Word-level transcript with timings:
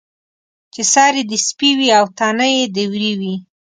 چې 0.73 0.81
سر 0.93 1.13
یې 1.19 1.23
د 1.31 1.33
سپي 1.47 1.69
وي 1.77 1.89
او 1.99 2.05
تنه 2.17 2.47
یې 2.55 2.63
د 2.75 2.77
وري 2.91 3.11
وي. 3.19 3.35